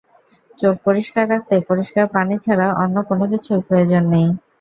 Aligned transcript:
চোখ 0.59 0.75
পরিষ্কার 0.85 1.25
রাখতে 1.29 1.55
পরিষ্কার 1.69 2.05
পানি 2.15 2.35
ছাড়া 2.45 2.67
অন্য 2.81 2.95
কোনো 3.09 3.25
কিছুর 3.31 3.59
প্রয়োজন 3.67 4.03
নেই। 4.13 4.27